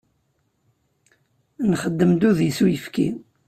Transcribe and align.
Nxeddem-d 1.71 2.21
udi 2.29 2.49
s 2.57 2.59
uyefki. 2.65 3.09